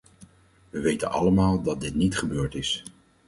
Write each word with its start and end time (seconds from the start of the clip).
We 0.69 0.79
weten 0.81 1.11
allemaal 1.11 1.61
dat 1.61 1.81
dit 1.81 1.95
niet 1.95 2.17
gebeurd 2.17 2.55
is. 2.55 2.83